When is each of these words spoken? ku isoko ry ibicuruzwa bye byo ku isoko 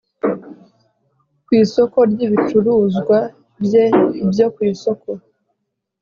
ku 1.45 1.49
isoko 1.63 1.97
ry 2.11 2.19
ibicuruzwa 2.27 3.17
bye 3.63 3.85
byo 4.31 4.47
ku 4.53 4.59
isoko 4.71 5.09